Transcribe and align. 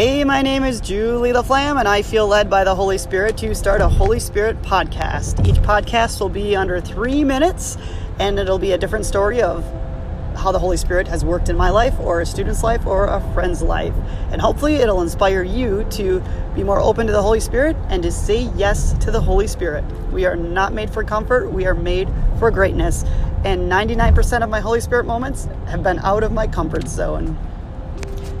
Hey, 0.00 0.24
my 0.24 0.40
name 0.40 0.64
is 0.64 0.80
Julie 0.80 1.34
LaFlamme, 1.34 1.78
and 1.78 1.86
I 1.86 2.00
feel 2.00 2.26
led 2.26 2.48
by 2.48 2.64
the 2.64 2.74
Holy 2.74 2.96
Spirit 2.96 3.36
to 3.36 3.54
start 3.54 3.82
a 3.82 3.88
Holy 3.90 4.18
Spirit 4.18 4.62
podcast. 4.62 5.46
Each 5.46 5.56
podcast 5.56 6.18
will 6.20 6.30
be 6.30 6.56
under 6.56 6.80
three 6.80 7.22
minutes, 7.22 7.76
and 8.18 8.38
it'll 8.38 8.58
be 8.58 8.72
a 8.72 8.78
different 8.78 9.04
story 9.04 9.42
of 9.42 9.62
how 10.38 10.52
the 10.52 10.58
Holy 10.58 10.78
Spirit 10.78 11.06
has 11.08 11.22
worked 11.22 11.50
in 11.50 11.56
my 11.58 11.68
life, 11.68 12.00
or 12.00 12.22
a 12.22 12.24
student's 12.24 12.62
life, 12.62 12.86
or 12.86 13.08
a 13.08 13.20
friend's 13.34 13.60
life. 13.60 13.92
And 14.32 14.40
hopefully, 14.40 14.76
it'll 14.76 15.02
inspire 15.02 15.42
you 15.42 15.84
to 15.90 16.22
be 16.54 16.64
more 16.64 16.80
open 16.80 17.06
to 17.06 17.12
the 17.12 17.20
Holy 17.20 17.40
Spirit 17.40 17.76
and 17.90 18.02
to 18.02 18.10
say 18.10 18.48
yes 18.56 18.94
to 19.00 19.10
the 19.10 19.20
Holy 19.20 19.48
Spirit. 19.48 19.84
We 20.12 20.24
are 20.24 20.34
not 20.34 20.72
made 20.72 20.88
for 20.88 21.04
comfort, 21.04 21.52
we 21.52 21.66
are 21.66 21.74
made 21.74 22.08
for 22.38 22.50
greatness. 22.50 23.04
And 23.44 23.70
99% 23.70 24.42
of 24.42 24.48
my 24.48 24.60
Holy 24.60 24.80
Spirit 24.80 25.04
moments 25.04 25.44
have 25.66 25.82
been 25.82 25.98
out 25.98 26.22
of 26.22 26.32
my 26.32 26.46
comfort 26.46 26.88
zone. 26.88 27.36